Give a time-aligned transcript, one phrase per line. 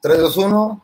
[0.00, 0.82] 3, 2, 1.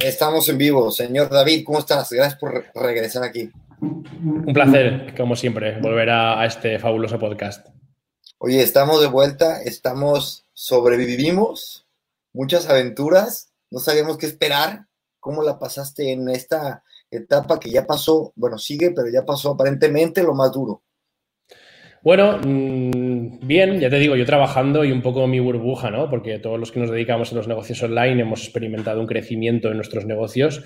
[0.00, 0.90] Estamos en vivo.
[0.90, 2.10] Señor David, ¿cómo estás?
[2.10, 3.50] Gracias por re- regresar aquí.
[3.80, 7.66] Un placer, como siempre, volver a, a este fabuloso podcast.
[8.38, 11.86] Oye, estamos de vuelta, estamos, sobrevivimos,
[12.32, 14.86] muchas aventuras, no sabíamos qué esperar.
[15.20, 18.32] ¿Cómo la pasaste en esta etapa que ya pasó?
[18.36, 20.82] Bueno, sigue, pero ya pasó aparentemente lo más duro.
[22.04, 26.10] Bueno, mmm, bien, ya te digo, yo trabajando y un poco mi burbuja, ¿no?
[26.10, 29.76] Porque todos los que nos dedicamos a los negocios online hemos experimentado un crecimiento en
[29.76, 30.62] nuestros negocios.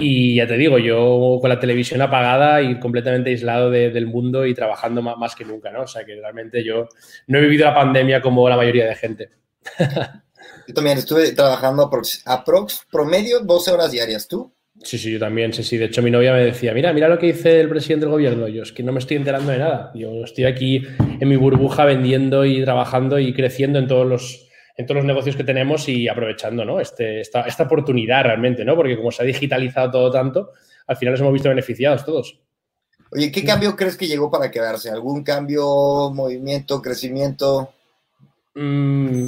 [0.00, 4.44] Y ya te digo, yo con la televisión apagada y completamente aislado de, del mundo
[4.44, 5.82] y trabajando más, más, que nunca, ¿no?
[5.82, 6.88] O sea que realmente yo
[7.28, 9.30] no he vivido la pandemia como la mayoría de gente.
[10.66, 14.26] Yo también estuve trabajando aprox, aprox promedio 12 horas diarias.
[14.26, 14.52] ¿Tú?
[14.84, 15.78] Sí, sí, yo también, sí, sí.
[15.78, 18.48] De hecho, mi novia me decía, mira, mira lo que dice el presidente del gobierno.
[18.48, 19.92] Yo es que no me estoy enterando de nada.
[19.94, 24.86] Yo estoy aquí en mi burbuja vendiendo y trabajando y creciendo en todos los, en
[24.86, 26.80] todos los negocios que tenemos y aprovechando ¿no?
[26.80, 28.74] este, esta, esta oportunidad realmente, ¿no?
[28.74, 30.50] Porque como se ha digitalizado todo tanto,
[30.86, 32.40] al final nos hemos visto beneficiados todos.
[33.12, 34.90] Oye, ¿qué cambio crees que llegó para quedarse?
[34.90, 37.72] ¿Algún cambio, movimiento, crecimiento?
[38.54, 39.26] Mm,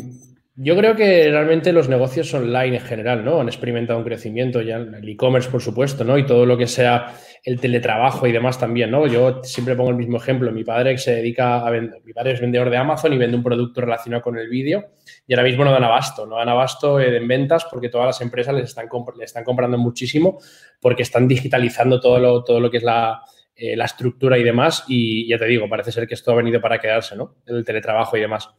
[0.56, 3.40] yo creo que realmente los negocios online en general, ¿no?
[3.40, 6.16] Han experimentado un crecimiento ya, el e-commerce, por supuesto, ¿no?
[6.16, 9.06] Y todo lo que sea el teletrabajo y demás también, ¿no?
[9.08, 10.52] Yo siempre pongo el mismo ejemplo.
[10.52, 13.42] Mi padre se dedica a vender, mi padre es vendedor de Amazon y vende un
[13.42, 14.90] producto relacionado con el vídeo
[15.26, 18.54] y ahora mismo no dan abasto, no dan abasto en ventas porque todas las empresas
[18.54, 18.88] les están,
[19.18, 20.38] le están comprando muchísimo
[20.80, 23.22] porque están digitalizando todo lo, todo lo que es la,
[23.56, 26.60] eh, la estructura y demás y ya te digo, parece ser que esto ha venido
[26.60, 27.38] para quedarse, ¿no?
[27.44, 28.50] El teletrabajo y demás.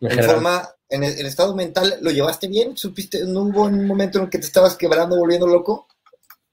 [0.00, 2.76] En, en forma, en el, el, estado mental, ¿lo llevaste bien?
[2.76, 5.88] ¿Supiste, no hubo un momento en el que te estabas quebrando, volviendo loco?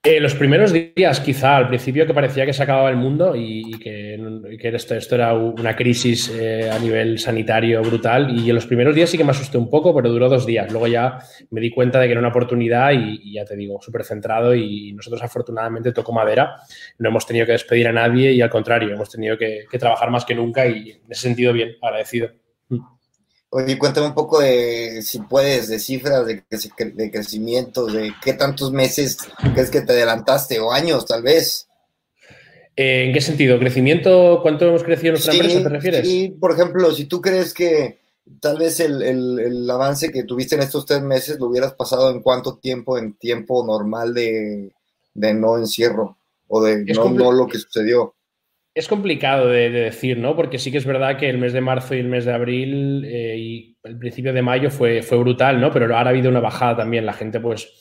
[0.06, 3.74] Eh, los primeros días, quizá, al principio que parecía que se acababa el mundo y,
[3.74, 4.16] y que,
[4.52, 8.30] y que esto, esto, era una crisis eh, a nivel sanitario brutal.
[8.30, 10.70] Y en los primeros días sí que me asusté un poco, pero duró dos días.
[10.70, 11.18] Luego ya
[11.50, 14.54] me di cuenta de que era una oportunidad y, y ya te digo, súper centrado.
[14.54, 16.54] Y nosotros, afortunadamente, tocó madera.
[16.98, 20.12] No hemos tenido que despedir a nadie y al contrario, hemos tenido que, que trabajar
[20.12, 22.30] más que nunca y en ese sentido, bien, agradecido.
[23.50, 26.42] Oye, cuéntame un poco de, si puedes, de cifras de,
[26.94, 29.18] de, crecimiento, de qué tantos meses
[29.54, 31.68] crees que te adelantaste o años, tal vez.
[32.74, 33.58] Eh, ¿En qué sentido?
[33.58, 34.40] ¿Crecimiento?
[34.42, 35.62] ¿Cuánto hemos crecido en nuestra sí, empresa?
[35.62, 36.06] ¿Te refieres?
[36.06, 37.98] Sí, por ejemplo, si tú crees que
[38.40, 42.10] tal vez el, el, el, avance que tuviste en estos tres meses lo hubieras pasado
[42.10, 44.72] en cuánto tiempo, en tiempo normal de,
[45.14, 46.18] de no encierro
[46.48, 48.15] o de no, no, lo que sucedió.
[48.76, 50.36] Es complicado de, de, decir, ¿no?
[50.36, 53.06] Porque sí que es verdad que el mes de marzo y el mes de abril
[53.06, 55.72] eh, y el principio de mayo fue, fue brutal, ¿no?
[55.72, 57.06] Pero ahora ha habido una bajada también.
[57.06, 57.72] La gente, pues.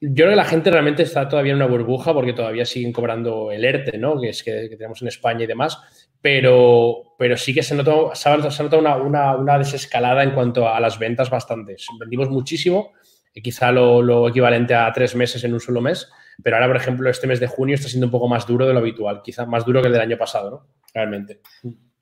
[0.00, 3.50] Yo creo que la gente realmente está todavía en una burbuja porque todavía siguen cobrando
[3.50, 4.20] el ERTE, ¿no?
[4.20, 5.78] Que es que, tenemos en España y demás.
[6.22, 10.78] Pero, pero sí que se nota, se nota una, una, una, desescalada en cuanto a
[10.78, 11.88] las ventas bastantes.
[11.98, 12.92] Vendimos muchísimo,
[13.34, 16.08] quizá lo, lo equivalente a tres meses en un solo mes
[16.42, 18.72] pero ahora, por ejemplo, este mes de junio está siendo un poco más duro de
[18.72, 20.66] lo habitual, quizá más duro que el del año pasado, ¿no?
[20.94, 21.40] Realmente.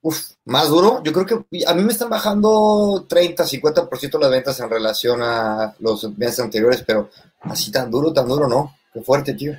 [0.01, 1.01] Uf, más duro.
[1.03, 5.75] Yo creo que a mí me están bajando 30, 50% las ventas en relación a
[5.79, 7.09] los meses anteriores, pero
[7.41, 8.75] así tan duro, tan duro, ¿no?
[8.93, 9.53] Qué fuerte, tío.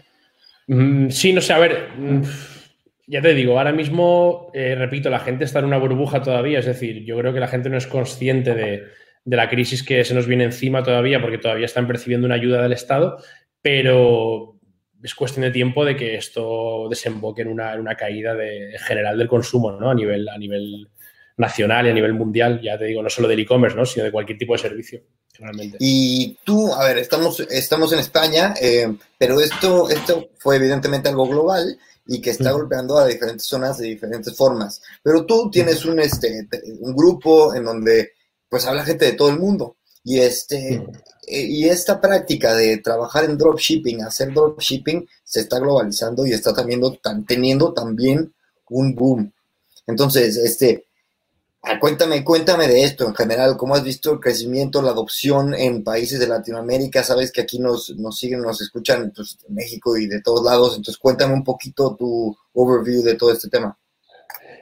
[0.66, 2.22] Mm, sí, no sé, a ver, mm,
[3.06, 6.66] ya te digo, ahora mismo, eh, repito, la gente está en una burbuja todavía, es
[6.66, 8.84] decir, yo creo que la gente no es consciente de,
[9.24, 12.62] de la crisis que se nos viene encima todavía, porque todavía están percibiendo una ayuda
[12.62, 13.18] del Estado,
[13.60, 14.59] pero
[15.02, 19.18] es cuestión de tiempo de que esto desemboque en una, en una caída de, general
[19.18, 19.90] del consumo, ¿no?
[19.90, 20.88] A nivel, a nivel
[21.36, 23.86] nacional y a nivel mundial, ya te digo, no solo del e-commerce, ¿no?
[23.86, 25.00] Sino de cualquier tipo de servicio,
[25.38, 25.78] realmente.
[25.80, 31.26] Y tú, a ver, estamos, estamos en España, eh, pero esto, esto fue evidentemente algo
[31.26, 32.54] global y que está -huh.
[32.54, 34.82] golpeando a diferentes zonas de diferentes formas.
[35.02, 36.46] Pero tú tienes un, este,
[36.80, 38.12] un grupo en donde
[38.48, 39.76] pues habla gente de todo el mundo.
[40.04, 41.02] Y, este, -huh.
[41.30, 46.98] Y esta práctica de trabajar en dropshipping, hacer dropshipping, se está globalizando y está teniendo,
[47.26, 48.32] teniendo también
[48.68, 49.32] un boom.
[49.86, 50.86] Entonces, este,
[51.62, 55.84] ah, cuéntame, cuéntame de esto en general, cómo has visto el crecimiento, la adopción en
[55.84, 60.06] países de Latinoamérica, sabes que aquí nos, nos siguen, nos escuchan pues, en México y
[60.06, 63.76] de todos lados, entonces cuéntame un poquito tu overview de todo este tema.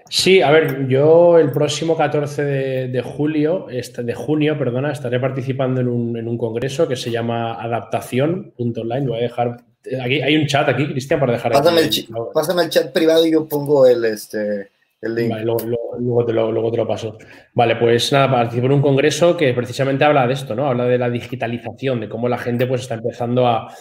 [0.08, 2.42] Sí, a ver, yo el próximo 14
[2.88, 7.10] de, julio, este, de junio, perdona, estaré participando en un, en un congreso que se
[7.10, 9.06] llama Adaptación.online.
[9.06, 9.64] Voy a dejar.
[10.02, 11.52] Aquí, hay un chat aquí, Cristian, para dejar.
[11.52, 16.86] Pásame, el, pásame el chat privado y yo pongo el, este, Vale, luego, te lo,
[16.86, 17.18] paso.
[17.54, 20.66] Vale, pues nada, participo en un congreso que precisamente habla de esto, ¿no?
[20.66, 23.72] Habla de la digitalización, de cómo la gente pues está empezando a,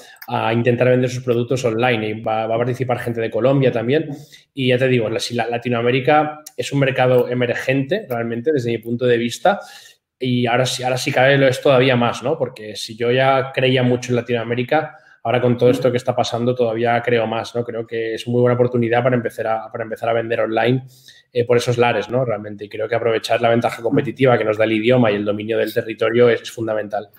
[0.54, 2.10] intentar vender sus productos online.
[2.10, 4.10] Y va, a participar gente de Colombia también.
[4.54, 9.60] Y ya te digo, Latinoamérica es un mercado emergente, realmente, desde mi punto de vista.
[10.20, 12.38] Y ahora sí, ahora sí cabe lo es todavía más, ¿no?
[12.38, 14.96] Porque si yo ya creía mucho en Latinoamérica,
[15.28, 17.66] ahora con todo esto que está pasando todavía creo más, ¿no?
[17.66, 20.88] Creo que es muy buena oportunidad para empezar a, para empezar a vender online
[21.34, 22.24] eh, por esos lares, ¿no?
[22.24, 22.64] Realmente.
[22.64, 25.58] Y creo que aprovechar la ventaja competitiva que nos da el idioma y el dominio
[25.58, 27.10] del territorio es, fundamental.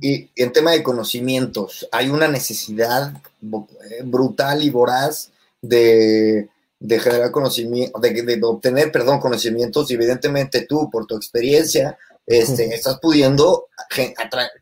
[0.00, 3.12] Y en tema de conocimientos, hay una necesidad
[3.42, 6.48] eh, brutal y voraz de,
[6.80, 9.90] generar conocimiento, de, obtener, perdón, conocimientos.
[9.90, 13.68] Evidentemente tú, por tu experiencia, este, estás pudiendo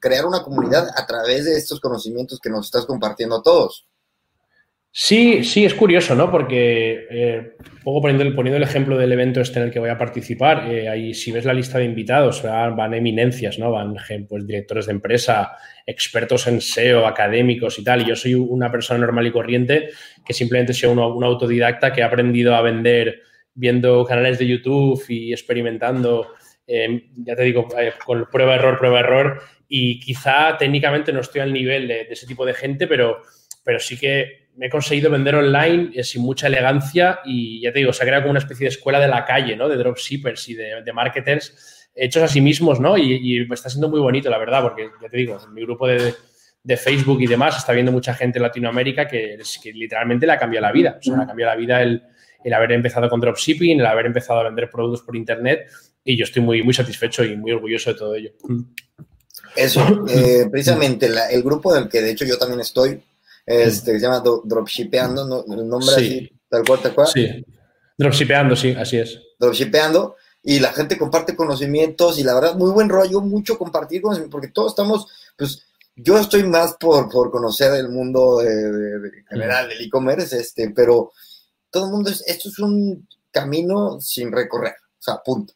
[0.01, 3.87] crear una comunidad a través de estos conocimientos que nos estás compartiendo a todos.
[4.95, 6.31] Sí, sí, es curioso, ¿no?
[6.31, 9.97] Porque, eh, poco poniendo, poniendo, el ejemplo del evento este en el que voy a
[9.97, 13.71] participar, eh, ahí si ves la lista de invitados, van, eminencias, ¿no?
[13.71, 13.97] Van
[14.29, 15.53] pues, directores de empresa,
[15.87, 18.03] expertos en SEO, académicos y tal.
[18.03, 19.89] Y yo soy una persona normal y corriente
[20.23, 23.23] que simplemente soy un, un autodidacta que ha aprendido a vender
[23.55, 26.35] viendo canales de YouTube y experimentando
[26.67, 31.41] eh, ya te digo, eh, con prueba, error, prueba, error, y quizá técnicamente no estoy
[31.41, 33.23] al nivel de, ese tipo de gente, pero,
[33.65, 37.79] pero sí que me he conseguido vender online eh, sin mucha elegancia y ya te
[37.79, 39.69] digo, se ha creado como una especie de escuela de la calle, ¿no?
[39.69, 42.99] De dropshippers y de, marketers hechos a sí mismos, ¿no?
[42.99, 46.15] Y, está siendo muy bonito, la verdad, porque ya te digo, mi grupo de,
[46.77, 50.67] Facebook y demás está viendo mucha gente en Latinoamérica que, que literalmente le ha cambiado
[50.67, 50.97] la vida.
[50.99, 52.03] O sea, le ha cambiado la vida el,
[52.45, 55.67] el haber empezado con dropshipping, el haber empezado a vender productos por internet
[56.05, 58.31] y yo estoy muy, muy satisfecho y muy orgulloso de todo ello.
[59.57, 63.03] Eso, eh, precisamente el grupo del que de hecho yo también estoy,
[63.47, 67.09] este, se llama Dropshipeando, el nombre así, tal cual, tal cual.
[67.09, 67.45] Sí,
[67.97, 69.21] Dropshipeando, sí, así es.
[69.39, 74.33] Dropshipeando, y la gente comparte conocimientos y la verdad, muy buen rollo, mucho compartir conocimientos,
[74.33, 75.07] porque todos estamos,
[75.37, 81.13] pues, yo estoy más por, por conocer el mundo de, general del e-commerce, este, pero
[81.71, 85.53] todo el mundo, es, esto es un camino sin recorrer, o sea, punto.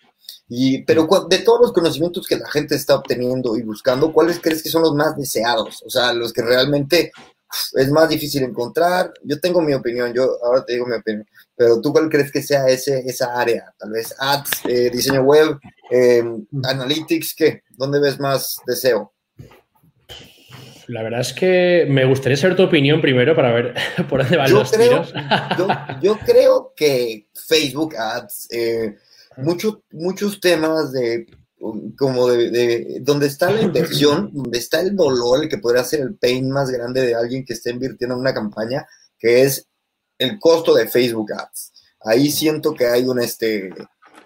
[0.49, 4.63] Y, pero de todos los conocimientos que la gente está obteniendo y buscando, ¿cuáles crees
[4.63, 5.83] que son los más deseados?
[5.85, 7.11] O sea, los que realmente
[7.75, 9.13] es más difícil encontrar.
[9.25, 11.27] Yo tengo mi opinión, yo ahora te digo mi opinión,
[11.57, 13.73] pero tú cuál crees que sea ese, esa área?
[13.79, 15.59] Tal vez ads, eh, diseño web,
[15.91, 16.23] eh,
[16.65, 17.63] analytics, ¿qué?
[17.71, 19.13] ¿Dónde ves más deseo?
[20.89, 23.75] La verdad es que me gustaría saber tu opinión primero para ver
[24.09, 25.13] por dónde van los tiros.
[26.01, 28.97] Yo, creo que Facebook Ads, eh,
[29.37, 31.27] muchos muchos temas de
[31.97, 36.17] como de, donde está la inversión, donde está el dolor, el que podría ser el
[36.17, 38.87] pain más grande de alguien que esté invirtiendo en una campaña,
[39.19, 39.67] que es
[40.19, 41.73] el costo de Facebook Ads.
[42.05, 43.71] Ahí siento que hay un este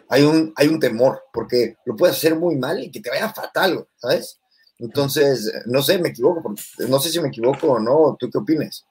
[0.08, 3.32] hay un hay un temor porque lo puedes hacer muy mal y que te vaya
[3.32, 4.38] fatal, ¿sabes?
[4.78, 6.54] Entonces, no sé, me equivoco,
[6.88, 8.86] no sé si me equivoco o no, ¿tú qué opinas?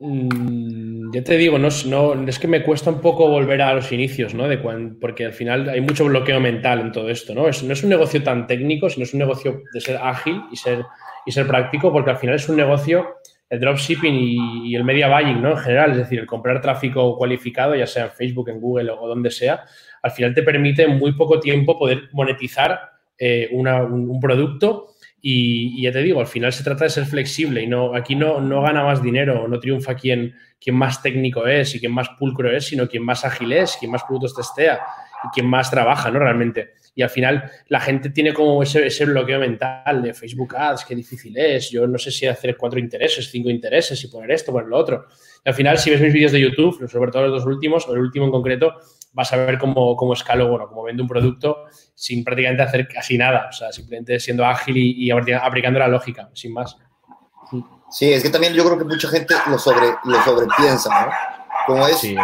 [0.00, 4.32] Mm, ya te digo, no, es que me cuesta un poco volver a los inicios,
[4.32, 4.46] ¿no?
[4.46, 4.58] De
[5.00, 7.48] porque al final hay mucho bloqueo mental en todo esto, ¿no?
[7.48, 10.56] Es, no es un negocio tan técnico, sino es un negocio de ser ágil y
[10.56, 10.84] ser,
[11.26, 13.16] y ser práctico, porque al final es un negocio,
[13.50, 14.14] el dropshipping
[14.66, 15.52] y, el media buying, ¿no?
[15.52, 19.08] En general, es decir, el comprar tráfico cualificado, ya sea en Facebook, en Google o
[19.08, 19.64] donde sea,
[20.02, 22.78] al final te permite en muy poco tiempo poder monetizar
[23.18, 24.90] eh, un producto
[25.20, 28.40] y, ya te digo, al final se trata de ser flexible y no, aquí no,
[28.40, 32.50] no gana más dinero, no triunfa quien, quien más técnico es y quien más pulcro
[32.50, 34.80] es, sino quien más ágil es, quien más productos testea
[35.24, 36.20] y quien más trabaja, ¿no?
[36.20, 36.74] Realmente.
[36.94, 41.36] Y al final la gente tiene como ese, bloqueo mental de Facebook Ads, qué difícil
[41.36, 44.76] es, yo no sé si hacer cuatro intereses, cinco intereses y poner esto, poner lo
[44.76, 45.06] otro.
[45.44, 47.94] Y al final, si ves mis vídeos de YouTube, sobre todo los dos últimos, o
[47.94, 48.74] el último en concreto,
[49.18, 53.18] vas a ver cómo, cómo escalo, bueno, cómo vendo un producto sin prácticamente hacer casi
[53.18, 56.76] nada, o sea, simplemente siendo ágil y, aplicando la lógica, sin más.
[57.90, 61.12] Sí, es que también yo creo que mucha gente lo, sobre, lo sobrepiensa, ¿no?
[61.66, 62.16] Como es, el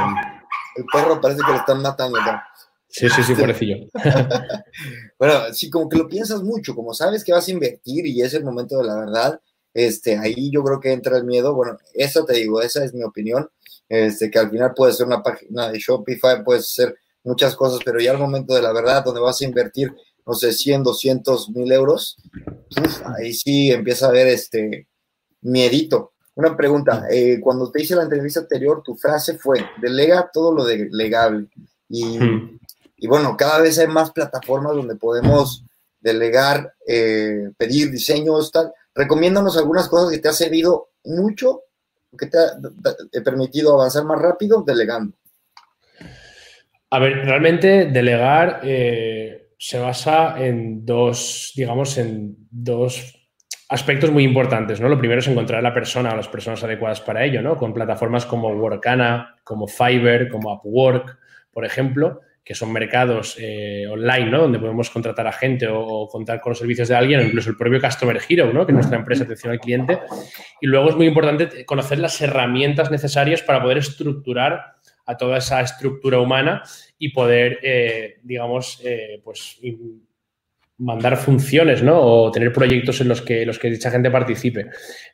[0.93, 2.41] perro parece que lo están matando, ¿no?
[2.89, 3.89] Sí, sí, sí, pobrecillo.
[5.19, 8.35] bueno, sí, como que lo piensas mucho, como sabes que vas a invertir y es
[8.35, 9.41] el momento de la verdad,
[9.75, 11.55] este, ahí yo creo que entra el miedo.
[11.55, 13.51] Bueno, eso te digo, esa es mi opinión
[13.89, 18.01] este, que al final puede ser una página de Shopify, puede ser muchas cosas, pero
[18.01, 19.95] ya al momento de la verdad, donde vas a invertir,
[20.27, 22.17] no sé, 100, 200 mil euros,
[23.19, 24.89] ahí sí empieza a haber este
[25.43, 26.13] miedito.
[26.35, 30.65] Una pregunta, eh, cuando te hice la entrevista anterior, tu frase fue, delega todo lo
[30.65, 31.47] delegable.
[31.89, 32.59] Y, hmm.
[32.97, 35.65] y bueno, cada vez hay más plataformas donde podemos
[36.01, 38.73] delegar, eh, pedir diseños, tal.
[38.95, 41.63] Recomiéndanos algunas cosas que te ha servido mucho,
[42.19, 45.17] que te ha permitido avanzar más rápido delegando.
[46.91, 53.29] A ver, realmente delegar eh, se basa en dos, digamos, en dos
[53.69, 54.89] aspectos muy importantes, ¿no?
[54.89, 57.57] Lo primero es encontrar a la persona o las personas adecuadas para ello, ¿no?
[57.57, 61.19] Con plataformas como Workana, como Fiverr, como Upwork,
[61.51, 64.43] por ejemplo, que son mercados eh, online, ¿no?
[64.43, 67.57] Donde podemos contratar a gente o, contar con los servicios de alguien, o incluso el
[67.57, 68.67] propio Customer Hero, ¿no?
[68.67, 69.99] Que es nuestra empresa de atención al cliente.
[70.61, 74.75] Y luego es muy importante conocer las herramientas necesarias para poder estructurar
[75.07, 76.63] a toda esa estructura humana
[76.99, 79.59] y poder, eh, digamos, eh, pues
[80.79, 81.99] mandar funciones, ¿no?
[82.01, 84.67] O tener proyectos en los que, los que dicha gente participe.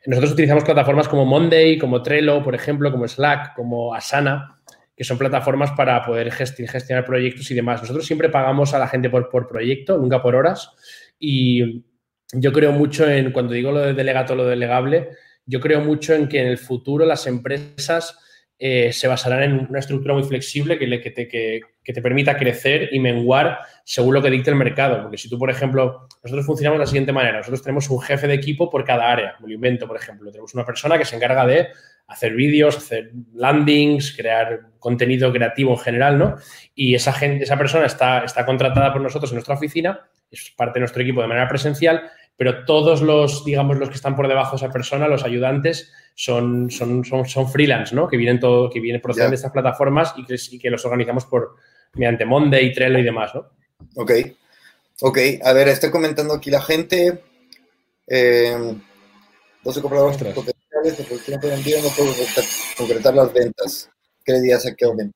[0.05, 4.60] Nosotros utilizamos plataformas como Monday, como Trello, por ejemplo, como Slack, como Asana,
[5.01, 7.81] que son plataformas para poder gestionar proyectos y demás.
[7.81, 10.75] Nosotros siempre pagamos a la gente por, proyecto, nunca por horas.
[11.17, 11.85] Y
[12.31, 15.09] yo creo mucho en, cuando digo lo de delegato, lo delegable,
[15.43, 18.15] yo creo mucho en que en el futuro las empresas
[18.59, 22.37] eh, se basarán en una estructura muy flexible que, le, que, te, que, te, permita
[22.37, 25.01] crecer y menguar según lo que dicte el mercado.
[25.01, 28.27] Porque si tú, por ejemplo, nosotros funcionamos de la siguiente manera, nosotros tenemos un jefe
[28.27, 31.15] de equipo por cada área, me lo invento, por ejemplo, tenemos una persona que se
[31.15, 31.69] encarga de
[32.11, 36.35] hacer vídeos, hacer landings, crear contenido creativo en general, ¿no?
[36.75, 40.75] Y esa gente, esa persona está, está contratada por nosotros en nuestra oficina, es parte
[40.75, 44.51] de nuestro equipo de manera presencial, pero todos los, digamos, los que están por debajo
[44.51, 48.07] de esa persona, los ayudantes, son, son, son, freelance, ¿no?
[48.07, 51.25] Que vienen todo, que vienen proceden de estas plataformas y que, y que, los organizamos
[51.25, 51.55] por
[51.93, 53.45] mediante Monday, Trello y demás, ¿no?
[53.95, 54.11] Ok.
[55.01, 57.23] Ok, a ver, estoy comentando aquí la gente.
[58.07, 58.75] Eh,
[59.63, 60.17] 12 compradores
[60.81, 62.13] potenciales de producción de envío no puedo
[62.77, 63.89] concretar las ventas.
[64.23, 65.11] ¿Qué le dirías a Kelvin?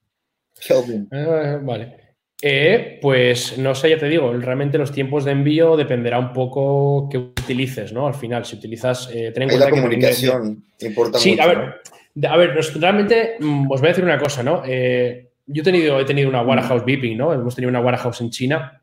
[0.59, 1.07] Kelvin.
[1.11, 2.05] Uh, vale.
[2.41, 7.07] Eh, pues no sé, ya te digo, realmente los tiempos de envío dependerá un poco
[7.09, 8.07] que utilices, ¿no?
[8.07, 9.09] Al final, si utilizas.
[9.13, 11.81] Eh, la comunicación importa sí, a ver,
[12.29, 14.63] a ver, realmente mm, os voy a decir una cosa, ¿no?
[14.65, 17.33] Eh, yo he tenido, he tenido una warehouse beeping, ¿no?
[17.33, 18.81] Hemos tenido una warehouse en China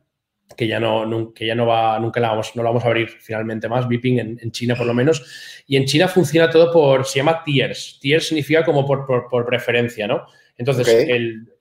[0.55, 3.67] que ya no, ya no va, nunca la vamos, no la vamos a abrir finalmente
[3.67, 5.63] más, beeping en, China por lo menos.
[5.67, 7.99] Y en China funciona todo por, se llama tiers.
[8.01, 10.25] Tiers significa como por, por, por preferencia, ¿no?
[10.57, 10.87] Entonces,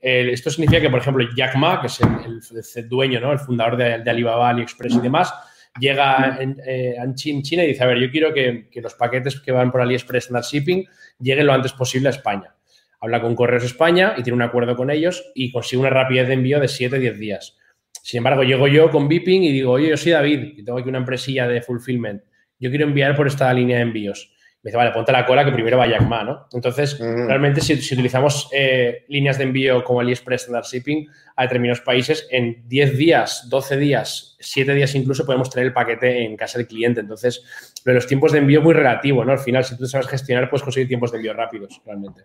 [0.00, 3.32] esto significa que, por ejemplo, Jack Ma, que es el, dueño, ¿no?
[3.32, 5.32] el fundador de, Alibaba, AliExpress y demás,
[5.80, 9.72] llega en, eh, China y dice, a ver, yo quiero que, los paquetes que van
[9.72, 10.84] por AliExpress Standard Shipping
[11.18, 12.54] lleguen lo antes posible a España.
[13.00, 16.34] Habla con Correos España y tiene un acuerdo con ellos y consigue una rapidez de
[16.34, 17.56] envío de 7 10 días.
[18.02, 20.88] Sin embargo, llego yo con Beeping y digo, oye, yo soy David y tengo aquí
[20.88, 22.22] una empresilla de fulfillment.
[22.58, 25.50] Yo quiero enviar por esta línea de envíos me dice, vale, ponte la cola que
[25.50, 26.46] primero va Jack Ma, ¿no?
[26.52, 32.28] Entonces, realmente si, utilizamos eh, líneas de envío como AliExpress Standard Shipping a determinados países,
[32.30, 36.68] en 10 días, 12 días, 7 días incluso podemos traer el paquete en casa del
[36.68, 37.00] cliente.
[37.00, 37.42] Entonces,
[37.84, 39.32] los tiempos de envío muy relativo, ¿no?
[39.32, 42.22] Al final, si tú sabes gestionar, puedes conseguir tiempos de envío rápidos, realmente.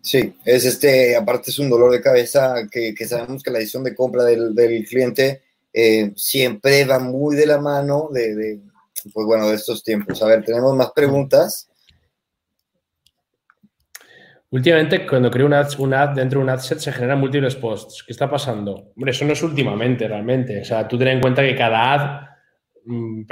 [0.00, 3.94] Sí, es este, aparte es un dolor de cabeza que, sabemos que la decisión de
[3.94, 8.60] compra del, cliente eh, siempre va muy de la mano de
[9.12, 10.22] pues bueno, de estos tiempos.
[10.22, 11.68] A ver, tenemos más preguntas.
[14.50, 18.04] Últimamente, cuando creo una ad, dentro de un adset se generan múltiples posts.
[18.06, 18.92] ¿Qué está pasando?
[18.94, 20.60] Hombre, eso no es últimamente realmente.
[20.60, 22.28] O sea, tú ten en cuenta que cada ad
[22.84, 23.22] mm,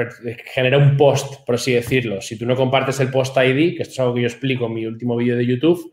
[0.54, 2.22] genera un post, por así decirlo.
[2.22, 4.74] Si tú no compartes el post ID, que esto es algo que yo explico en
[4.74, 5.92] mi último vídeo de YouTube,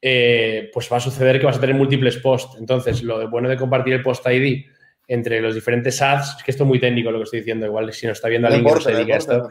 [0.00, 2.58] eh, pues va a suceder que vas a tener múltiples posts.
[2.58, 4.66] Entonces, lo bueno de compartir el post ID
[5.08, 7.92] entre los diferentes ads, es que esto es muy técnico lo que estoy diciendo, igual
[7.92, 9.48] si no está viendo alguien que no se dedica a esto.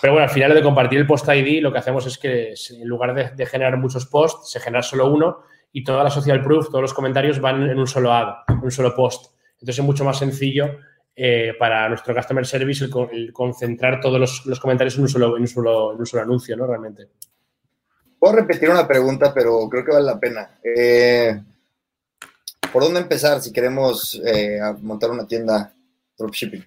[0.00, 2.88] Pero bueno, al final de compartir el post ID, lo que hacemos es que en
[2.88, 5.38] lugar de, generar muchos posts, se genera solo uno
[5.72, 8.70] y toda la social proof, todos los comentarios van en un solo ad, en un
[8.70, 9.34] solo post.
[9.54, 10.78] Entonces es mucho más sencillo
[11.16, 15.48] eh, para nuestro customer service el, concentrar todos los, comentarios en un, solo, en, un
[15.48, 16.66] solo, en un solo anuncio, ¿no?
[16.66, 17.08] Realmente.
[18.26, 20.50] Puedo repetir una pregunta, pero creo que vale la pena.
[20.64, 21.40] Eh,
[22.72, 25.72] ¿Por dónde empezar si queremos eh, montar una tienda
[26.18, 26.64] dropshipping?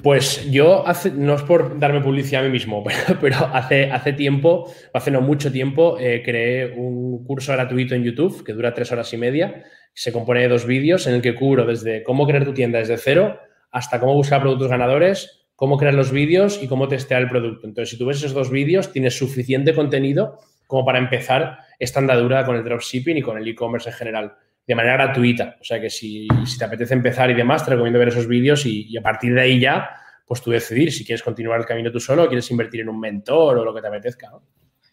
[0.00, 2.84] Pues yo, hace, no es por darme publicidad a mí mismo,
[3.20, 8.44] pero, hace, hace tiempo, hace no mucho tiempo, eh, creé un curso gratuito en YouTube
[8.44, 9.64] que dura tres horas y media.
[9.92, 12.96] Se compone de dos vídeos en el que cubro desde cómo crear tu tienda desde
[12.96, 13.40] cero
[13.72, 17.66] hasta cómo buscar productos ganadores, cómo crear los vídeos y cómo testear el producto.
[17.66, 20.38] Entonces, si tú ves esos dos vídeos, tienes suficiente contenido
[20.70, 24.74] como para empezar esta andadura con el dropshipping y con el e-commerce en general de
[24.76, 25.56] manera gratuita.
[25.60, 28.96] O sea que si, te apetece empezar y demás, te recomiendo ver esos vídeos y,
[28.96, 29.90] a partir de ahí ya
[30.24, 33.00] pues tú decidir si quieres continuar el camino tú solo o quieres invertir en un
[33.00, 34.44] mentor o lo que te apetezca, ¿no?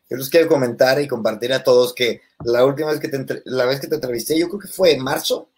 [0.10, 3.65] Yo les quiero comentar y compartir a todos que la última vez que te, la
[3.65, 5.51] vez que te entrevisté, yo creo que fue en marzo,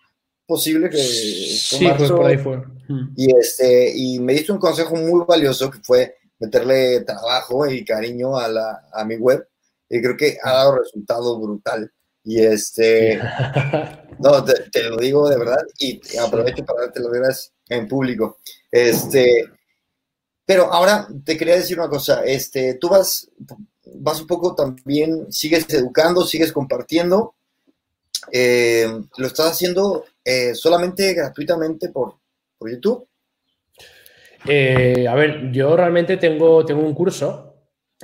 [0.46, 2.58] posible que sí, pues por ahí fue.
[2.58, 3.14] Mm.
[3.16, 8.38] Y, este, y me diste un consejo muy valioso que fue meterle trabajo y cariño
[8.38, 9.48] a, la, a mi web
[9.90, 11.92] y creo que ha dado resultado brutal.
[12.24, 13.20] Y este,
[14.20, 18.38] no, te, lo digo de verdad y aprovecho para darte las gracias en público.
[18.72, 19.46] Este,
[20.46, 23.30] pero ahora te quería decir una cosa, este, tú vas,
[23.96, 27.36] vas un poco también, sigues educando, sigues compartiendo,
[28.32, 32.16] eh, lo estás haciendo eh, solamente gratuitamente por,
[32.58, 33.08] por YouTube.
[34.48, 37.49] Eh, a ver, yo realmente tengo, tengo un curso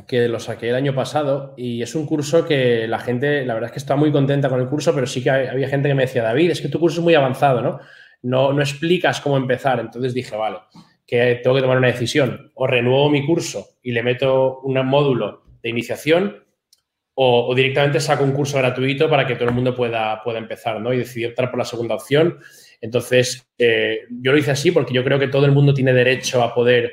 [0.07, 3.69] que lo saqué el año pasado y es un curso que la gente, la verdad
[3.69, 6.03] es que está muy contenta con el curso, pero sí que había gente que me
[6.03, 7.79] decía, David, es que tu curso es muy avanzado, ¿no?
[8.21, 9.79] No, no explicas cómo empezar.
[9.79, 10.57] Entonces dije, vale,
[11.07, 12.51] que tengo que tomar una decisión.
[12.55, 16.43] O renuevo mi curso y le meto un módulo de iniciación
[17.13, 20.93] o, directamente saco un curso gratuito para que todo el mundo pueda, pueda empezar, ¿no?
[20.93, 22.39] Y decidí optar por la segunda opción.
[22.81, 26.43] Entonces, eh, yo lo hice así porque yo creo que todo el mundo tiene derecho
[26.43, 26.91] a poder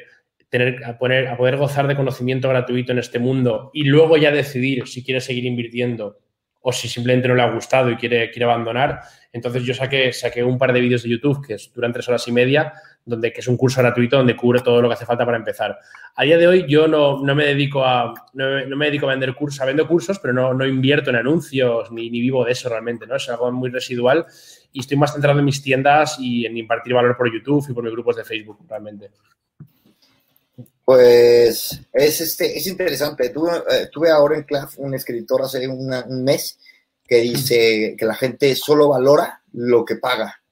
[0.52, 4.30] tener, a, poner, a poder gozar de conocimiento gratuito en este mundo y luego ya
[4.30, 6.18] decidir si quiere seguir invirtiendo
[6.60, 9.00] o si simplemente no le ha gustado y quiere, quiere abandonar.
[9.32, 12.32] Entonces yo saqué, saqué un par de vídeos de YouTube que duran tres horas y
[12.32, 15.38] media, donde, que es un curso gratuito donde cubre todo lo que hace falta para
[15.38, 15.78] empezar.
[16.14, 19.34] A día de hoy yo no, no me, dedico a, no, me dedico a vender
[19.34, 23.06] cursos, vendo cursos, pero no, no invierto en anuncios ni, ni, vivo de eso realmente,
[23.06, 23.16] ¿no?
[23.16, 24.26] Es algo muy residual
[24.70, 27.82] y estoy más centrado en mis tiendas y en impartir valor por YouTube y por
[27.82, 29.08] mis grupos de Facebook realmente.
[30.92, 33.30] Pues es, este, es interesante.
[33.30, 36.58] Tuve, eh, tuve ahora en clase un escritor hace un mes
[37.02, 40.42] que dice que la gente solo valora lo que paga.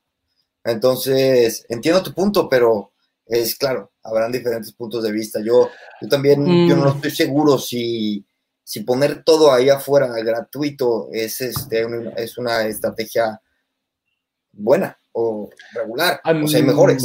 [0.64, 2.92] Entonces, entiendo tu punto, pero
[3.26, 5.40] es claro, habrán diferentes puntos de vista.
[5.44, 5.68] Yo,
[6.00, 6.96] yo también yo no mm.
[6.96, 8.24] estoy seguro si,
[8.64, 13.38] si poner todo ahí afuera gratuito es, este, es una estrategia
[14.52, 16.18] buena o regular.
[16.24, 17.04] o sea, hay mejores.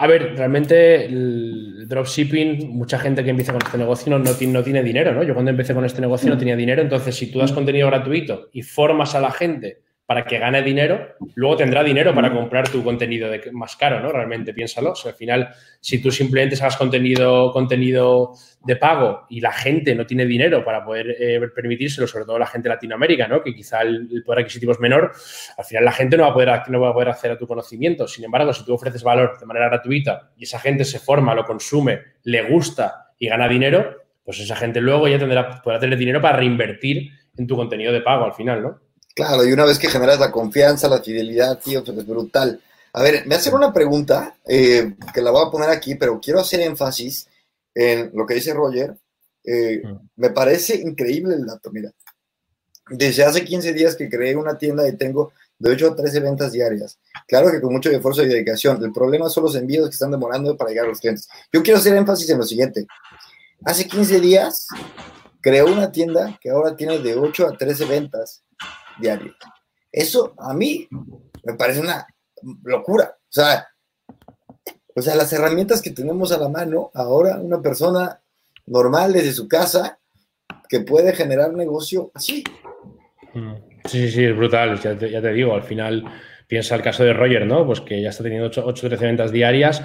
[0.00, 4.82] A ver, realmente el dropshipping, mucha gente que empieza con este negocio no, no, tiene
[4.84, 5.24] dinero, ¿no?
[5.24, 8.48] Yo cuando empecé con este negocio no tenía dinero, entonces si tú das contenido gratuito
[8.52, 12.82] y formas a la gente para que gane dinero, luego tendrá dinero para comprar tu
[12.82, 14.10] contenido de, más caro, ¿no?
[14.10, 14.92] Realmente, piénsalo.
[14.92, 15.50] O sea, al final,
[15.82, 18.32] si tú simplemente sacas contenido, contenido
[18.64, 22.46] de pago y la gente no tiene dinero para poder eh, permitírselo, sobre todo la
[22.46, 23.42] gente de Latinoamérica, ¿no?
[23.42, 25.12] Que quizá el, poder adquisitivo es menor,
[25.58, 27.46] al final la gente no va, a poder, no va a poder acceder a tu
[27.46, 28.08] conocimiento.
[28.08, 31.44] Sin embargo, si tú ofreces valor de manera gratuita y esa gente se forma, lo
[31.44, 33.94] consume, le gusta y gana dinero,
[34.24, 38.00] pues esa gente luego ya tendrá, podrá tener dinero para reinvertir en tu contenido de
[38.00, 38.87] pago al final, ¿no?
[39.18, 42.62] Claro, y una vez que generas la confianza, la fidelidad, tío, pues es brutal.
[42.92, 46.38] A ver, me hacen una pregunta eh, que la voy a poner aquí, pero quiero
[46.38, 47.26] hacer énfasis
[47.74, 48.96] en lo que dice Roger.
[49.42, 49.82] Eh,
[50.14, 51.90] me parece increíble el dato, mira.
[52.90, 56.52] Desde hace 15 días que creé una tienda y tengo de 8 a 13 ventas
[56.52, 57.00] diarias.
[57.26, 58.80] Claro que con mucho esfuerzo y dedicación.
[58.84, 61.28] El problema son los envíos que están demorando para llegar a los clientes.
[61.52, 62.86] Yo quiero hacer énfasis en lo siguiente.
[63.64, 64.68] Hace 15 días
[65.40, 68.44] creó una tienda que ahora tiene de 8 a 13 ventas
[68.98, 69.34] diario.
[69.90, 70.88] Eso a mí
[71.44, 72.06] me parece una
[72.62, 73.16] locura.
[73.16, 73.66] O sea,
[74.94, 78.20] o sea, las herramientas que tenemos a la mano, ahora una persona
[78.66, 79.98] normal desde su casa
[80.68, 82.44] que puede generar negocio así.
[83.34, 83.54] Mm.
[83.84, 84.78] Sí, sí, es brutal.
[84.80, 86.04] Ya te, digo, al final
[86.46, 87.66] piensa el caso de Roger, ¿no?
[87.66, 89.82] Pues que ya está teniendo 8 o 13 ventas diarias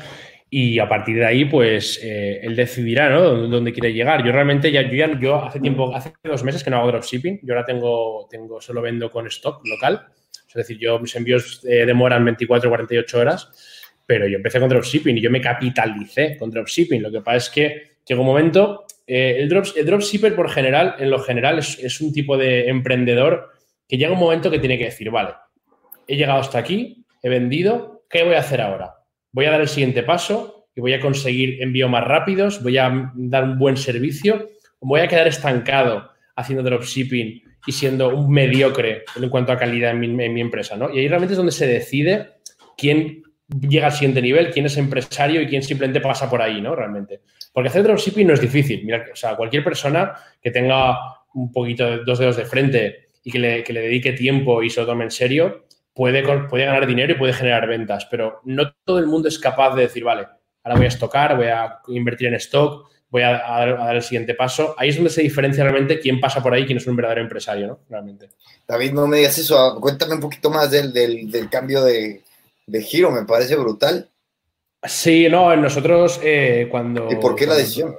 [0.50, 3.48] y a partir de ahí, pues eh, él decidirá, ¿no?
[3.48, 4.24] Dónde, quiere llegar.
[4.24, 7.40] Yo realmente ya, yo, yo hace tiempo, hace dos meses que no hago dropshipping.
[7.44, 10.08] Yo ahora tengo, tengo, solo vendo con stock local.
[10.48, 14.70] Es decir, yo mis envíos eh, demoran 24 o 48 horas, pero yo empecé con
[14.70, 17.02] dropshipping y yo me capitalicé con dropshipping.
[17.02, 20.96] Lo que pasa es que llegó un momento, eh, el, drops, el dropshipper por general,
[21.00, 23.50] en lo general, es, es un tipo de emprendedor
[23.88, 25.34] que llega un momento que tiene que decir, vale,
[26.08, 28.94] he llegado hasta aquí, he vendido, ¿qué voy a hacer ahora?
[29.34, 33.12] Voy a dar el siguiente paso y voy a conseguir envíos más rápidos, voy a
[33.16, 39.30] dar un buen servicio, voy a quedar estancado haciendo dropshipping y siendo un mediocre en
[39.30, 40.94] cuanto a calidad en mi, empresa, ¿no?
[40.94, 42.30] Y ahí realmente es donde se decide
[42.78, 46.76] quién llega al siguiente nivel, quién es empresario y quién simplemente pasa por ahí, ¿no?
[46.76, 47.22] Realmente.
[47.52, 48.84] Porque hacer dropshipping no es difícil.
[48.84, 50.98] Mira, o sea, cualquier persona que tenga
[51.36, 54.70] un poquito de dos dedos de frente y que le, que le dedique tiempo y
[54.70, 55.63] se lo tome en serio,
[55.94, 59.76] puede, puede ganar dinero y puede generar ventas, pero no todo el mundo es capaz
[59.76, 60.28] de decir, vale,
[60.64, 64.74] ahora voy a estocar, voy a invertir en stock, voy a, dar, el siguiente paso.
[64.76, 67.68] Ahí es donde se diferencia realmente quién pasa por ahí, quién es un verdadero empresario,
[67.68, 67.80] ¿no?
[67.88, 68.32] Realmente.
[68.68, 69.80] David, no me digas eso.
[69.80, 72.24] Cuéntame un poquito más del, cambio de,
[72.82, 74.10] giro, me parece brutal.
[74.84, 77.08] Sí, no, nosotros eh, cuando...
[77.12, 77.96] ¿Y por qué la decisión?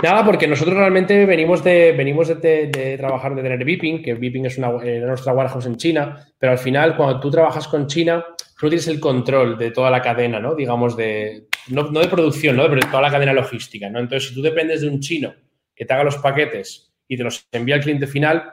[0.00, 5.00] Nada, porque nosotros realmente venimos de, trabajar, de tener Viping, que Viping es una, eh,
[5.00, 8.24] nuestra warehouse en China, pero al final cuando tú trabajas con China,
[8.58, 10.54] tú tienes el control de toda la cadena, ¿no?
[10.54, 12.62] Digamos, de, no, de producción, ¿no?
[12.68, 13.98] Pero de toda la cadena logística, ¿no?
[13.98, 15.34] Entonces, si tú dependes de un chino
[15.74, 18.52] que te haga los paquetes y te los envía al cliente final,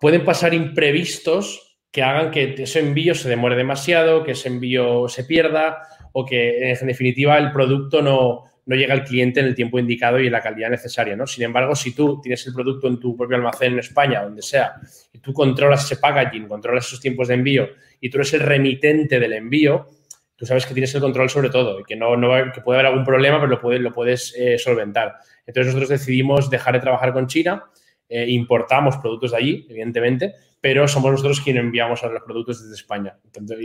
[0.00, 5.24] pueden pasar imprevistos que hagan que ese envío se demore demasiado, que ese envío se
[5.24, 9.78] pierda o que en definitiva el producto no, no llega al cliente en el tiempo
[9.78, 11.26] indicado y en la calidad necesaria, ¿no?
[11.26, 14.74] Sin embargo, si tú tienes el producto en tu propio almacén en España, donde sea,
[15.12, 17.68] y tú controlas ese packaging, controlas esos tiempos de envío
[18.00, 19.88] y tú eres el remitente del envío,
[20.36, 22.92] tú sabes que tienes el control sobre todo y que no, no que puede haber
[22.92, 25.16] algún problema, pero lo puedes, lo puedes eh, solventar.
[25.46, 27.64] Entonces nosotros decidimos dejar de trabajar con China,
[28.08, 32.74] eh, importamos productos de allí, evidentemente, pero somos nosotros quienes enviamos a los productos desde
[32.74, 33.16] España.
[33.34, 33.58] Entonces,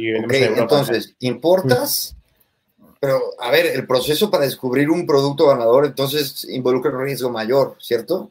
[0.58, 2.18] entonces importas
[3.00, 7.76] pero, a ver, el proceso para descubrir un producto ganador entonces involucra un riesgo mayor,
[7.80, 8.30] ¿cierto?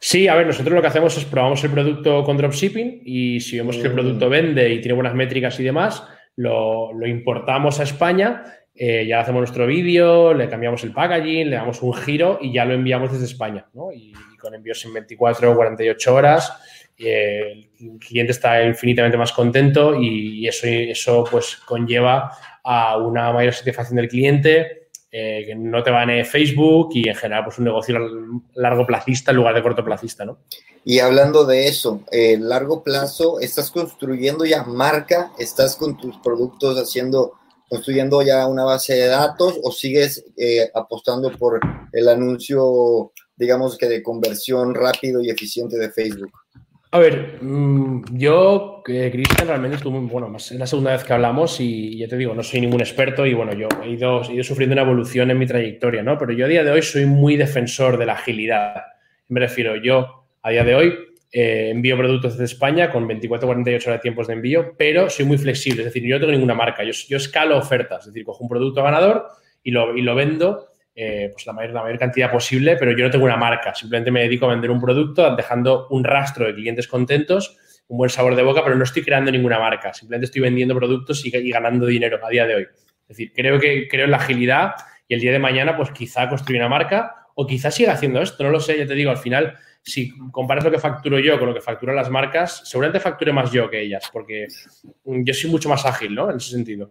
[0.00, 3.58] Sí, a ver, nosotros lo que hacemos es probamos el producto con dropshipping y si
[3.58, 3.94] vemos que el mm.
[3.94, 6.02] producto vende y tiene buenas métricas y demás,
[6.36, 8.44] lo, importamos a España,
[8.76, 12.64] eh, ya hacemos nuestro vídeo, le cambiamos el packaging, le damos un giro y ya
[12.64, 13.92] lo enviamos desde España, ¿no?
[13.92, 16.52] Y, con envíos en 24 o 48 horas,
[16.98, 22.30] el cliente está infinitamente más contento y, eso, eso pues conlleva
[22.62, 27.14] a una mayor satisfacción del cliente, eh, que no te van en Facebook y en
[27.14, 27.98] general pues un negocio
[28.54, 30.38] largo plazista en lugar de cortoplacista, ¿no?
[30.84, 35.32] Y hablando de eso, eh, largo plazo, ¿estás construyendo ya marca?
[35.38, 37.32] ¿Estás con tus productos haciendo,
[37.68, 41.60] construyendo ya una base de datos o sigues eh, apostando por
[41.92, 46.32] el anuncio, digamos que de conversión rápido y eficiente de Facebook?
[46.92, 51.12] A ver, mm, yo, eh, Cristian, realmente estuve, bueno, más, es la segunda vez que
[51.12, 54.72] hablamos y ya te digo, no soy ningún experto y bueno, yo he ido sufriendo
[54.72, 56.16] una evolución en mi trayectoria, ¿no?
[56.16, 58.82] Pero yo a día de hoy soy muy defensor de la agilidad.
[59.28, 60.94] Me refiero, yo a día de hoy
[61.32, 65.24] eh, envío productos desde España con 24 48 horas de tiempos de envío, pero soy
[65.24, 68.24] muy flexible, es decir, yo no tengo ninguna marca, yo, yo escalo ofertas, es decir,
[68.24, 69.26] cojo un producto ganador
[69.62, 73.04] y lo, y lo vendo eh, pues la mayor, la mayor cantidad posible, pero yo
[73.04, 76.54] no tengo una marca, simplemente me dedico a vender un producto dejando un rastro de
[76.54, 77.58] clientes contentos,
[77.88, 81.22] un buen sabor de boca, pero no estoy creando ninguna marca, simplemente estoy vendiendo productos
[81.26, 82.62] y, ganando dinero a día de hoy.
[82.62, 84.74] Es decir, creo que creo en la agilidad
[85.06, 88.42] y el día de mañana pues quizá construir una marca o quizá siga haciendo esto,
[88.42, 91.48] no lo sé, ya te digo, al final si comparas lo que facturo yo con
[91.48, 94.48] lo que facturan las marcas, seguramente facture más yo que ellas, porque
[95.04, 96.28] yo soy mucho más ágil, ¿no?
[96.28, 96.90] En ese sentido.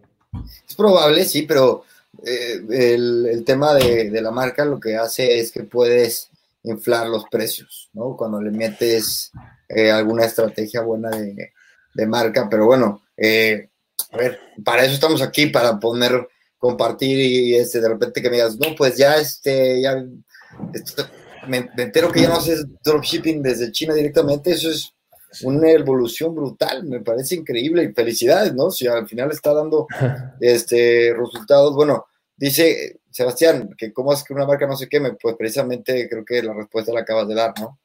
[0.66, 1.84] Es probable, sí, pero
[2.24, 6.30] eh, el, tema de, la marca lo que hace es que puedes
[6.62, 8.16] inflar los precios, ¿no?
[8.16, 9.30] Cuando le metes
[9.68, 13.68] eh, alguna estrategia buena de, marca, pero bueno, eh,
[14.10, 18.36] a ver, para eso estamos aquí, para poner, compartir y, este, de repente que me
[18.36, 20.02] digas, no, pues ya, este, ya,
[21.48, 24.92] me, entero que ya no haces dropshipping desde China directamente, eso es
[25.42, 28.70] una evolución brutal, me parece increíble y felicidades, ¿no?
[28.70, 29.86] Si al final está dando
[30.40, 32.06] este, resultados, bueno,
[32.36, 36.42] dice Sebastián, que cómo es que una marca no se queme, pues precisamente creo que
[36.42, 37.78] la respuesta la acabas de dar, ¿no?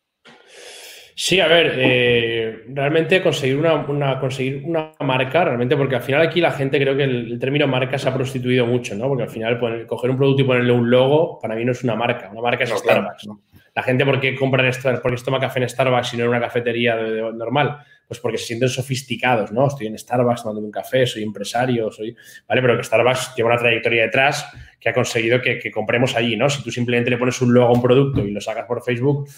[1.15, 6.39] Sí, a ver, eh, realmente conseguir una, conseguir una marca, realmente, porque al final aquí
[6.41, 9.07] la gente creo que el, término marca se ha prostituido mucho, ¿no?
[9.07, 11.95] Porque al final coger un producto y ponerle un logo, para mí no es una
[11.95, 13.41] marca, una marca es Starbucks, ¿no?
[13.73, 14.91] La gente, ¿por qué compran esto?
[15.01, 16.95] ¿Por qué toma café en Starbucks y no en una cafetería
[17.33, 17.77] normal?
[18.05, 19.67] Pues porque se sienten sofisticados, ¿no?
[19.67, 22.13] Estoy en Starbucks tomando un café, soy empresario, soy.
[22.49, 22.61] ¿Vale?
[22.61, 24.45] Pero que Starbucks lleva una trayectoria detrás
[24.77, 26.49] que ha conseguido que, compremos allí, ¿no?
[26.49, 29.29] Si tú simplemente le pones un logo a un producto y lo sacas por Facebook,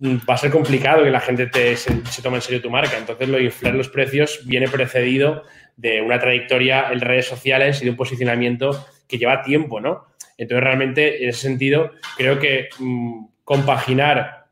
[0.00, 2.96] va a ser complicado que la gente te, se, tome en serio tu marca.
[2.96, 5.42] Entonces, lo de inflar los precios viene precedido
[5.76, 10.06] de una trayectoria en redes sociales y de un posicionamiento que lleva tiempo, ¿no?
[10.38, 14.46] Entonces, realmente, en ese sentido, creo que mm, compaginar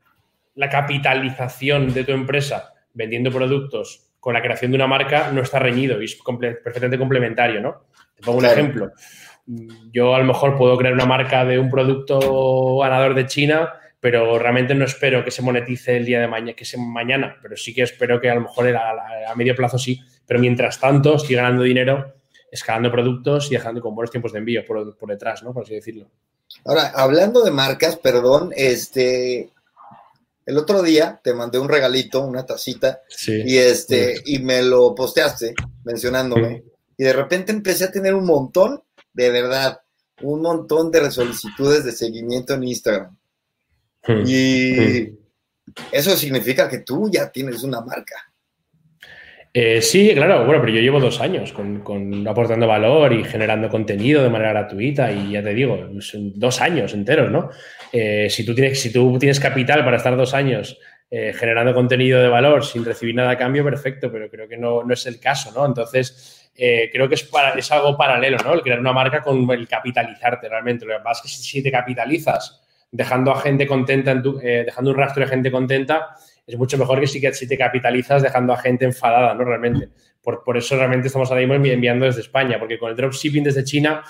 [0.55, 5.57] la capitalización de tu empresa vendiendo productos con la creación de una marca no está
[5.59, 7.85] reñido y es perfectamente complementario, ¿no?
[8.15, 8.91] Te pongo un ejemplo.
[9.91, 14.39] Yo a lo mejor puedo crear una marca de un producto ganador de China, pero
[14.39, 17.73] realmente no espero que se monetice el día de mañana, que sea mañana, pero sí
[17.73, 21.63] que espero que a lo mejor a, medio plazo sí, pero mientras tanto estoy ganando
[21.63, 22.15] dinero
[22.51, 25.53] escalando productos y dejando con buenos tiempos de envío por, por detrás, ¿no?
[25.53, 26.09] Por así decirlo.
[26.65, 29.51] Ahora, hablando de marcas, perdón, este,
[30.45, 35.53] el otro día te mandé un regalito, una tacita, y este, y me lo posteaste
[35.83, 36.63] mencionándome,
[36.97, 38.81] y de repente empecé a tener un montón,
[39.13, 39.81] de verdad,
[40.21, 43.18] un montón de solicitudes de seguimiento en Instagram.
[44.25, 45.19] Y
[45.91, 48.29] eso significa que tú ya tienes una marca.
[49.51, 54.21] Eh, sí, claro, bueno, pero yo llevo dos años con, aportando valor y generando contenido
[54.21, 55.89] de manera gratuita y ya te digo,
[56.35, 57.49] dos años enteros, ¿no?
[57.91, 60.77] Eh, si, tú tienes, si tú tienes capital para estar dos años
[61.09, 64.83] eh, generando contenido de valor sin recibir nada a cambio, perfecto, pero creo que no,
[64.83, 65.65] no es el caso, ¿no?
[65.65, 68.53] Entonces, creo que es, para, es algo paralelo, ¿no?
[68.53, 70.85] El crear una marca con el capitalizarte realmente.
[70.85, 74.91] Lo que pasa es que si te capitalizas dejando a gente contenta, en tu, dejando
[74.91, 78.57] un rastro de gente contenta, es mucho mejor que si, si te capitalizas dejando a
[78.57, 79.43] gente enfadada, ¿no?
[79.43, 79.89] Realmente.
[80.21, 83.63] Por, por eso realmente estamos ahora mismo enviando desde España, porque con el dropshipping desde
[83.63, 84.03] China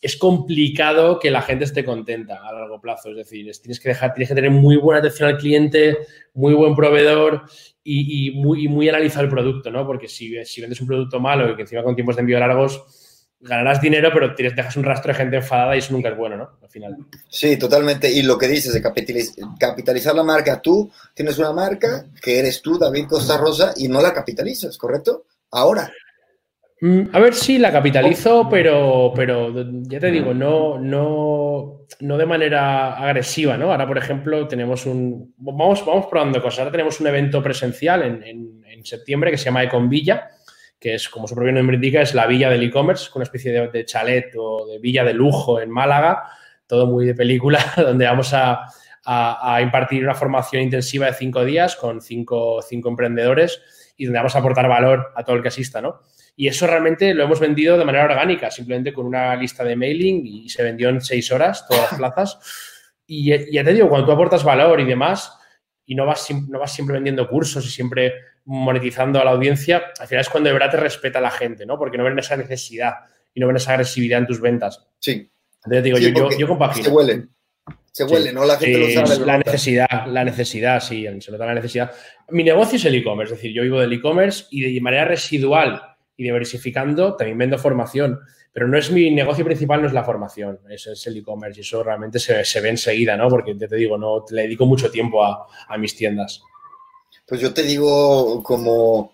[0.00, 3.10] es complicado que la gente esté contenta a largo plazo.
[3.10, 5.98] Es decir, tienes que dejar, que tener muy buena atención al cliente,
[6.32, 7.42] muy buen proveedor
[7.84, 9.86] y, muy, muy analizar el producto, ¿no?
[9.86, 12.99] Porque si, si vendes un producto malo y que encima con tiempos de envío largos,
[13.40, 16.50] ganarás dinero, pero dejas un rastro de gente enfadada y eso nunca es bueno, ¿no?
[16.62, 16.96] Al final.
[17.28, 18.10] Sí, totalmente.
[18.10, 22.78] Y lo que dices de capitalizar la marca, tú tienes una marca que eres tú,
[22.78, 25.24] David Costa Rosa, y no la capitalizas, ¿correcto?
[25.52, 25.90] Ahora.
[26.82, 32.26] Mm, a ver si la capitalizo, pero, pero ya te digo, no, no, no de
[32.26, 33.70] manera agresiva, ¿no?
[33.70, 35.34] Ahora, por ejemplo, tenemos un.
[35.38, 36.60] Vamos, vamos probando cosas.
[36.60, 40.30] Ahora tenemos un evento presencial en, en, en septiembre que se llama Econvilla
[40.80, 43.84] que es, como su propio nombre indica, es la villa del e-commerce, una especie de,
[43.84, 46.24] chalet o de villa de lujo en Málaga,
[46.66, 48.64] todo muy de película, donde vamos a,
[49.60, 53.60] impartir una formación intensiva de cinco días con cinco, cinco, emprendedores
[53.96, 56.00] y donde vamos a aportar valor a todo el que asista, ¿no?
[56.36, 60.24] Y eso realmente lo hemos vendido de manera orgánica, simplemente con una lista de mailing
[60.24, 62.38] y se vendió en seis horas todas las plazas.
[63.06, 65.39] Y ya te digo, cuando tú aportas valor y demás,
[65.90, 70.06] y no vas, no vas siempre vendiendo cursos y siempre monetizando a la audiencia, al
[70.06, 71.76] final es cuando de verdad te respeta la gente, ¿no?
[71.76, 72.94] Porque no ven esa necesidad
[73.34, 74.86] y no ven esa agresividad en tus ventas.
[75.00, 75.28] Sí.
[75.64, 76.84] Entonces digo, yo, yo, compagino.
[76.84, 77.30] Se huelen.
[77.90, 78.44] Se huele, ¿no?
[78.44, 79.26] La gente lo sabe.
[79.26, 81.90] la necesidad, la necesidad, sí, se nota la necesidad.
[82.28, 85.82] Mi negocio es el e-commerce, es decir, yo vivo del e-commerce y de manera residual
[86.16, 88.20] y diversificando también vendo formación,
[88.52, 91.82] pero no es mi negocio principal, no es la formación, es, el e-commerce y eso
[91.82, 93.28] realmente se, se, ve enseguida, ¿no?
[93.28, 96.42] Porque te, te digo, no le dedico mucho tiempo a, a mis tiendas.
[97.26, 99.12] Pues yo te digo, como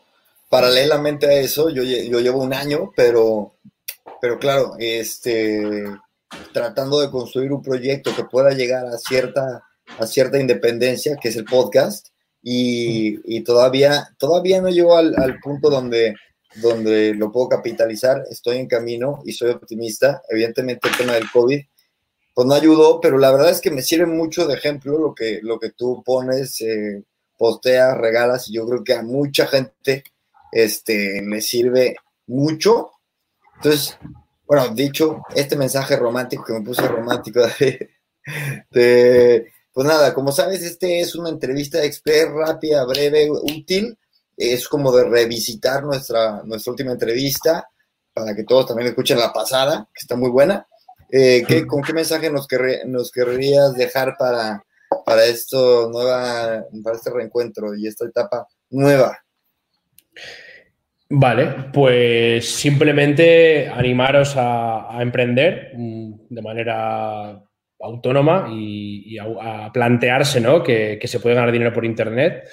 [0.49, 3.57] paralelamente a eso, yo, yo llevo un año, pero,
[4.21, 5.85] pero claro, este,
[6.53, 9.63] tratando de construir un proyecto que pueda llegar a cierta,
[9.99, 12.09] a cierta independencia, que es el podcast,
[12.43, 16.15] y, y todavía, todavía no llego al, al, punto donde,
[16.61, 20.23] donde lo puedo capitalizar, estoy en camino y soy optimista.
[20.29, 21.61] Evidentemente el tema del COVID
[22.35, 25.41] pues no ayudó, pero la verdad es que me sirve mucho de ejemplo lo que,
[25.43, 26.61] lo que tú pones.
[26.61, 27.03] Eh,
[27.37, 30.05] posteas, regalas, y yo creo que a mucha gente
[30.53, 32.93] este, le sirve mucho.
[33.57, 33.99] Entonces,
[34.47, 37.41] bueno, dicho este mensaje romántico que me puse romántico
[38.71, 43.97] pues nada, como sabes, este es una entrevista de expert rápida, breve, útil.
[44.37, 47.69] Es como de revisitar nuestra, nuestra última entrevista
[48.13, 50.67] para que todos también escuchen la pasada, que está muy buena.
[51.11, 52.47] Eh, ¿qué, ¿Con qué mensaje nos,
[52.87, 54.65] nos querrías dejar para,
[55.05, 59.19] para esto nueva, para este reencuentro y esta etapa nueva?
[61.09, 67.43] Vale, pues simplemente animaros a, emprender mm, de manera
[67.81, 70.63] autónoma y, a, plantearse ¿no?
[70.63, 72.49] que, que, se puede ganar dinero por Internet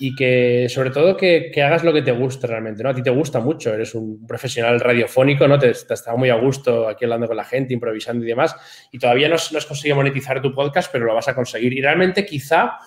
[0.00, 2.90] y que sobre todo que, que, hagas lo que te guste realmente, ¿no?
[2.90, 5.58] A ti te gusta mucho, eres un profesional radiofónico, ¿no?
[5.58, 8.54] Te, te estaba muy a gusto aquí hablando con la gente, improvisando y demás,
[8.92, 11.72] y todavía no, no has conseguido monetizar tu podcast, pero lo vas a conseguir.
[11.72, 12.78] Y realmente quizá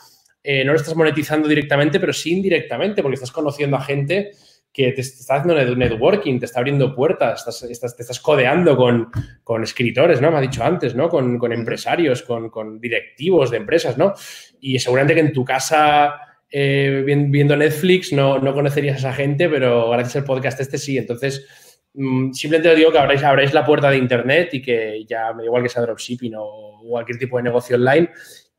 [0.42, 4.32] eh, no lo estás monetizando directamente, pero sí indirectamente, porque estás conociendo a gente
[4.72, 9.12] que te, está haciendo networking, te está abriendo puertas, estás, estás, te estás codeando con,
[9.44, 10.32] con, escritores, ¿no?
[10.32, 11.10] Me ha dicho antes, ¿no?
[11.10, 14.14] Con, con empresarios, con, con directivos de empresas, ¿no?
[14.62, 19.50] Y seguramente que en tu casa eh, viendo Netflix no, no, conocerías a esa gente,
[19.50, 20.98] pero gracias al podcast este sí.
[20.98, 21.46] Entonces,
[21.94, 25.44] mmm, simplemente os digo que abráis, abráis, la puerta de Internet y que ya me
[25.44, 28.10] da igual que sea dropshipping o cualquier tipo de negocio online,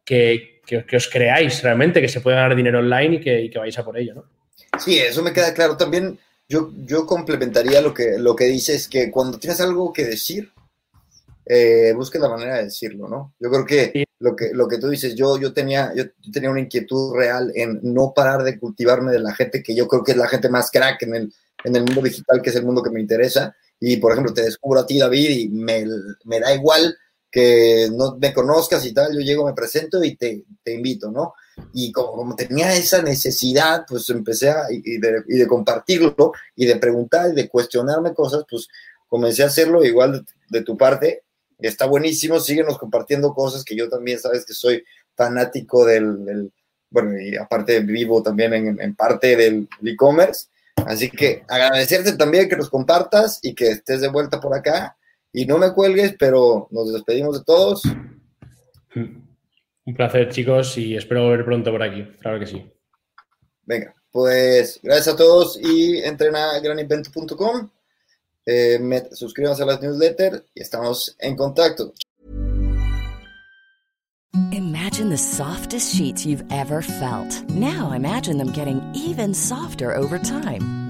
[0.04, 3.50] que, que, que os creáis realmente que se puede ganar dinero online y que, y
[3.50, 4.24] que vais a por ello, ¿no?
[4.78, 5.76] Sí, eso me queda claro.
[5.76, 10.50] También yo, yo complementaría lo que, lo que dices, que cuando tienes algo que decir,
[11.46, 13.34] eh, busque la manera de decirlo, ¿no?
[13.38, 14.04] Yo creo que.
[14.22, 17.80] Lo que, lo que tú dices, yo, yo, tenía, yo tenía una inquietud real en
[17.82, 20.70] no parar de cultivarme de la gente que yo creo que es la gente más
[20.70, 23.54] crack en el, en el mundo digital, que es el mundo que me interesa.
[23.80, 25.84] Y, por ejemplo, te descubro a ti, David, y me,
[26.24, 26.96] me da igual
[27.32, 31.34] que no me conozcas y tal, yo llego, me presento y te, te invito, ¿no?
[31.72, 36.66] Y como, como, tenía esa necesidad, pues empecé a, y de, y de compartirlo, y
[36.66, 38.68] de preguntar, y de cuestionarme cosas, pues
[39.08, 41.24] comencé a hacerlo igual de, de tu parte,
[41.68, 46.52] está buenísimo, síguenos compartiendo cosas que yo también sabes que soy fanático del, del
[46.90, 50.46] bueno, y aparte vivo también en, en parte del e-commerce,
[50.86, 54.96] Así que agradecerte también que nos compartas y que estés de vuelta por acá.
[55.32, 57.82] Y no me cuelgues, pero nos despedimos de todos.
[58.94, 62.04] Un placer, chicos, y espero ver pronto por aquí.
[62.20, 62.70] Claro que sí.
[63.64, 67.70] Venga, pues gracias a todos y entren a graninvento.com.
[68.46, 68.78] Eh,
[69.12, 71.92] suscríbanse a las newsletters y estamos en contacto.
[74.52, 77.48] Imagine the softest sheets you've ever felt.
[77.50, 80.81] Now imagine them getting even softer over time.